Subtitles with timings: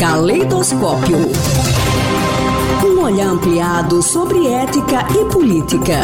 [0.00, 1.16] Caleidoscópio.
[2.84, 5.98] Um olhar ampliado sobre ética e política.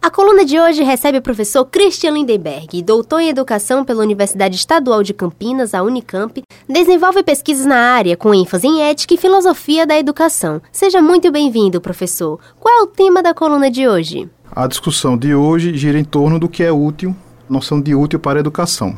[0.00, 5.02] A coluna de hoje recebe o professor Christian Lindenberg, doutor em educação pela Universidade Estadual
[5.02, 9.98] de Campinas, a Unicamp, desenvolve pesquisas na área com ênfase em ética e filosofia da
[9.98, 10.62] educação.
[10.72, 12.40] Seja muito bem-vindo, professor.
[12.58, 14.30] Qual é o tema da coluna de hoje?
[14.50, 17.14] A discussão de hoje gira em torno do que é útil,
[17.52, 18.96] noção de útil para a educação.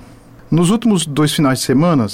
[0.49, 2.07] Nos últimos dois finais de semana,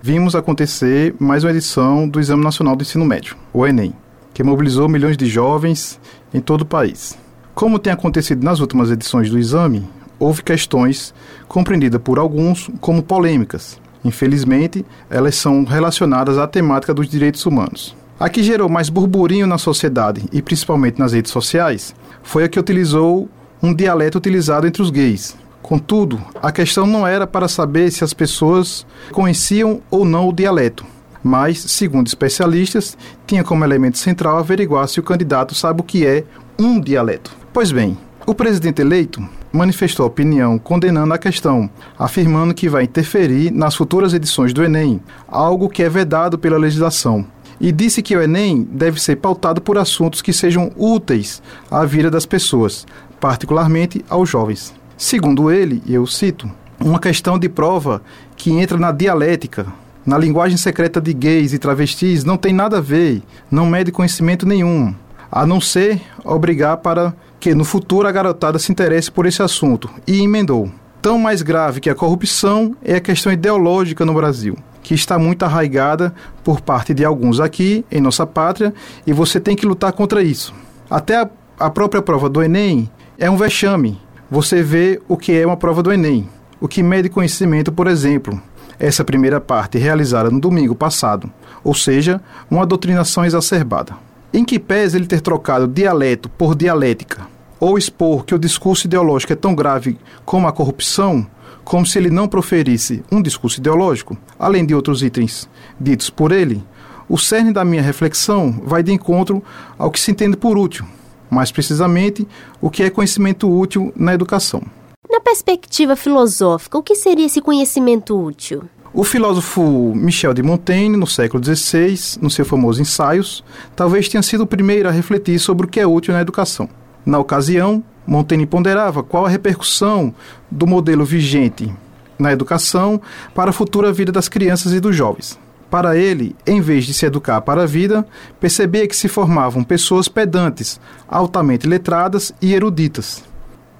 [0.00, 3.92] vimos acontecer mais uma edição do Exame Nacional do Ensino Médio, o Enem,
[4.32, 5.98] que mobilizou milhões de jovens
[6.32, 7.18] em todo o país.
[7.54, 9.84] Como tem acontecido nas últimas edições do exame,
[10.16, 11.12] houve questões
[11.48, 13.80] compreendidas por alguns como polêmicas.
[14.04, 17.96] Infelizmente, elas são relacionadas à temática dos direitos humanos.
[18.18, 22.60] A que gerou mais burburinho na sociedade e principalmente nas redes sociais foi a que
[22.60, 23.28] utilizou
[23.60, 25.36] um dialeto utilizado entre os gays.
[25.62, 30.84] Contudo, a questão não era para saber se as pessoas conheciam ou não o dialeto,
[31.22, 36.24] mas, segundo especialistas, tinha como elemento central averiguar se o candidato sabe o que é
[36.58, 37.36] um dialeto.
[37.52, 43.74] Pois bem, o presidente eleito manifestou opinião condenando a questão, afirmando que vai interferir nas
[43.74, 47.26] futuras edições do Enem, algo que é vedado pela legislação
[47.60, 52.10] e disse que o Enem deve ser pautado por assuntos que sejam úteis à vida
[52.10, 52.86] das pessoas,
[53.20, 54.79] particularmente aos jovens.
[55.00, 58.02] Segundo ele, e eu cito, uma questão de prova
[58.36, 59.66] que entra na dialética,
[60.04, 64.46] na linguagem secreta de gays e travestis, não tem nada a ver, não mede conhecimento
[64.46, 64.94] nenhum,
[65.32, 69.88] a não ser obrigar para que no futuro a garotada se interesse por esse assunto,
[70.06, 70.70] e emendou.
[71.00, 75.44] Tão mais grave que a corrupção é a questão ideológica no Brasil que está muito
[75.44, 78.74] arraigada por parte de alguns aqui em nossa pátria
[79.06, 80.52] e você tem que lutar contra isso.
[80.90, 83.98] Até a, a própria prova do Enem é um vexame.
[84.30, 86.28] Você vê o que é uma prova do Enem,
[86.60, 88.40] o que mede conhecimento, por exemplo.
[88.78, 91.28] Essa primeira parte realizada no domingo passado,
[91.64, 93.96] ou seja, uma doutrinação exacerbada.
[94.32, 97.26] Em que pese ele ter trocado dialeto por dialética,
[97.58, 101.26] ou expor que o discurso ideológico é tão grave como a corrupção,
[101.64, 105.48] como se ele não proferisse um discurso ideológico, além de outros itens
[105.78, 106.62] ditos por ele,
[107.08, 109.42] o cerne da minha reflexão vai de encontro
[109.76, 110.86] ao que se entende por útil,
[111.30, 112.26] mais precisamente,
[112.60, 114.62] o que é conhecimento útil na educação.
[115.08, 118.64] Na perspectiva filosófica, o que seria esse conhecimento útil?
[118.92, 123.44] O filósofo Michel de Montaigne, no século XVI, no seu famoso Ensaios,
[123.76, 126.68] talvez tenha sido o primeiro a refletir sobre o que é útil na educação.
[127.06, 130.12] Na ocasião, Montaigne ponderava qual a repercussão
[130.50, 131.72] do modelo vigente
[132.18, 133.00] na educação
[133.34, 135.38] para a futura vida das crianças e dos jovens.
[135.70, 138.04] Para ele, em vez de se educar para a vida,
[138.40, 143.22] percebia que se formavam pessoas pedantes, altamente letradas e eruditas.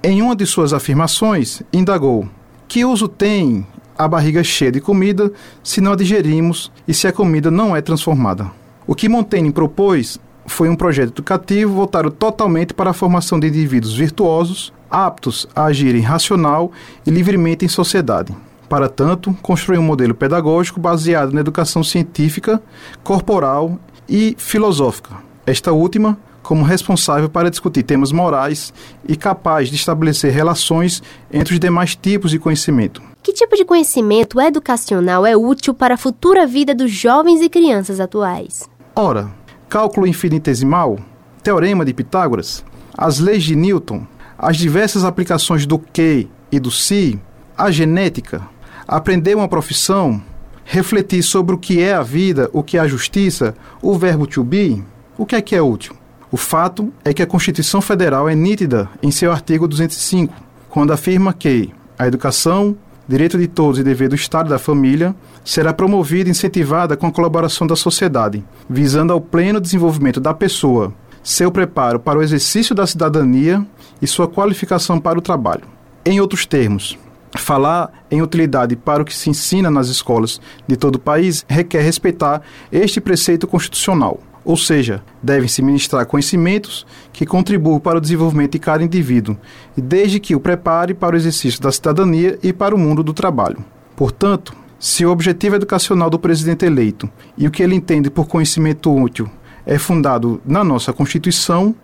[0.03, 2.28] Em uma de suas afirmações, indagou:
[2.69, 3.67] Que uso tem
[3.99, 5.33] a barriga cheia de comida
[5.65, 8.51] se não a digerimos e se a comida não é transformada?
[8.87, 13.97] O que Montaigne propôs foi um projeto educativo voltado totalmente para a formação de indivíduos
[13.97, 16.71] virtuosos, aptos a agirem racional
[17.05, 18.34] e livremente em sociedade.
[18.70, 22.62] Para tanto, construiu um modelo pedagógico baseado na educação científica,
[23.03, 25.16] corporal e filosófica.
[25.44, 28.72] Esta última, como responsável para discutir temas morais
[29.09, 33.03] e capaz de estabelecer relações entre os demais tipos de conhecimento.
[33.25, 37.98] Que tipo de conhecimento educacional é útil para a futura vida dos jovens e crianças
[37.98, 38.70] atuais?
[38.94, 39.32] Ora,
[39.69, 40.97] cálculo infinitesimal,
[41.42, 42.64] teorema de Pitágoras,
[42.97, 44.06] as leis de Newton,
[44.38, 47.20] as diversas aplicações do que e do se,
[47.59, 48.48] a genética,
[48.91, 50.21] aprender uma profissão,
[50.65, 54.43] refletir sobre o que é a vida, o que é a justiça, o verbo to
[54.43, 54.83] be,
[55.17, 55.95] o que é que é útil?
[56.33, 60.34] O fato é que a Constituição Federal é nítida em seu artigo 205,
[60.69, 65.15] quando afirma que a educação, direito de todos e dever do Estado e da família,
[65.45, 70.93] será promovida e incentivada com a colaboração da sociedade, visando ao pleno desenvolvimento da pessoa,
[71.22, 73.65] seu preparo para o exercício da cidadania
[74.03, 75.62] e sua qualificação para o trabalho.
[76.05, 76.99] Em outros termos,
[77.38, 81.82] falar em utilidade para o que se ensina nas escolas de todo o país requer
[81.82, 82.42] respeitar
[82.72, 84.21] este preceito constitucional.
[84.44, 89.36] Ou seja, devem-se ministrar conhecimentos que contribuam para o desenvolvimento de cada indivíduo,
[89.77, 93.62] desde que o prepare para o exercício da cidadania e para o mundo do trabalho.
[93.94, 98.91] Portanto, se o objetivo educacional do presidente eleito e o que ele entende por conhecimento
[98.91, 99.30] útil
[99.66, 101.74] é fundado na nossa Constituição,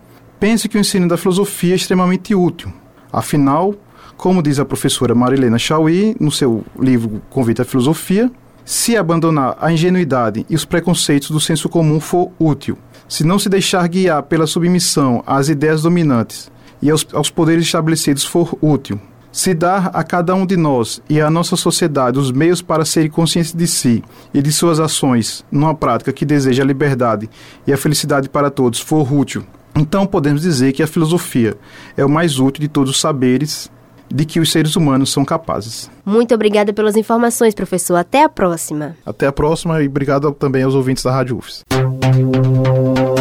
[0.41, 2.73] pense que o ensino da filosofia é extremamente útil.
[3.13, 3.75] Afinal,
[4.17, 8.31] como diz a professora Marilena Chauí no seu livro Convite à Filosofia,
[8.65, 12.77] se abandonar a ingenuidade e os preconceitos do senso comum for útil,
[13.09, 16.51] se não se deixar guiar pela submissão às ideias dominantes
[16.83, 21.21] e aos, aos poderes estabelecidos for útil, Se dar a cada um de nós e
[21.21, 24.03] à nossa sociedade os meios para serem conscientes de si
[24.33, 27.29] e de suas ações numa prática que deseja a liberdade
[27.67, 29.45] e a felicidade para todos for útil,
[29.77, 31.55] então podemos dizer que a filosofia
[31.99, 33.71] é o mais útil de todos os saberes
[34.09, 35.91] de que os seres humanos são capazes.
[36.05, 37.97] Muito obrigada pelas informações, professor.
[37.97, 38.97] Até a próxima.
[39.05, 41.65] Até a próxima e obrigado também aos ouvintes da Rádio UFES.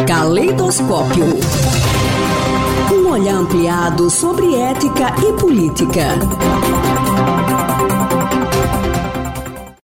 [0.07, 1.25] Caleidoscópio.
[2.91, 7.14] Um olhar ampliado sobre ética e política.